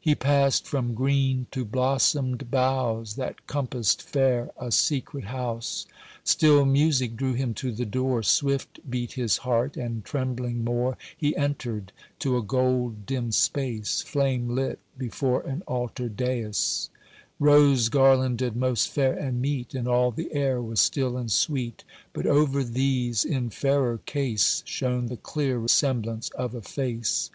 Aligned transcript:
He 0.00 0.14
passed 0.14 0.66
from 0.66 0.94
green 0.94 1.46
to 1.50 1.62
blossomed 1.62 2.50
boughs 2.50 3.16
That 3.16 3.46
compassed 3.46 4.00
fair 4.00 4.50
a 4.58 4.72
secret 4.72 5.24
house; 5.24 5.84
Still 6.24 6.64
music 6.64 7.16
drew 7.16 7.34
him 7.34 7.52
to 7.52 7.70
the 7.70 7.84
door, 7.84 8.22
Swift 8.22 8.80
beat 8.90 9.12
his 9.12 9.36
heart, 9.44 9.76
and 9.76 10.06
trembling 10.06 10.64
more, 10.64 10.96
He 11.14 11.36
entered, 11.36 11.92
to 12.20 12.38
a 12.38 12.42
gold 12.42 13.04
dim 13.04 13.30
space 13.30 14.00
Flame 14.00 14.48
lit 14.54 14.78
before 14.96 15.42
an 15.42 15.60
altar 15.68 16.08
daïs, 16.08 16.88
Rose 17.38 17.90
garlanded, 17.90 18.56
most 18.56 18.88
fair 18.88 19.12
and 19.12 19.42
meet, 19.42 19.74
And 19.74 19.86
all 19.86 20.10
the 20.12 20.32
air 20.32 20.62
was 20.62 20.80
still 20.80 21.18
and 21.18 21.30
sweet, 21.30 21.84
But 22.14 22.24
over 22.26 22.64
these 22.64 23.22
in 23.22 23.50
fairer 23.50 23.98
case 23.98 24.62
Shone 24.64 25.08
the 25.08 25.18
clear 25.18 25.68
semblance 25.68 26.30
of 26.30 26.54
a 26.54 26.62
face. 26.62 27.30